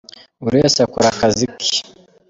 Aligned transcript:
buriwese 0.43 0.79
akora 0.85 1.07
akazi 1.13 1.45
ke. 1.59 1.71